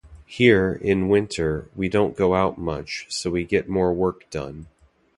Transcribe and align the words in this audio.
Here, 0.25 0.73
in 0.81 1.09
winter, 1.09 1.69
we 1.75 1.87
don't 1.87 2.17
go 2.17 2.33
out 2.33 2.57
much 2.57 3.05
so 3.09 3.29
we 3.29 3.45
get 3.45 3.69
more 3.69 3.93
work 3.93 4.27
done. 4.31 4.65